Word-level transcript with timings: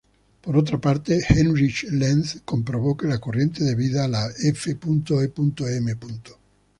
Por 0.41 0.57
otra 0.57 0.79
parte, 0.79 1.21
Heinrich 1.29 1.83
Lenz 1.91 2.41
comprobó 2.43 2.97
que 2.97 3.05
la 3.07 3.19
corriente 3.19 3.63
debida 3.63 4.05
a 4.05 4.07
la 4.07 4.29
f.e.m. 4.41 5.95